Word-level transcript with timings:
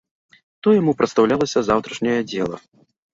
То 0.63 0.71
яму 0.77 0.95
прадстаўлялася 1.01 1.63
заўтрашняе 1.67 2.17
дзела. 2.31 2.57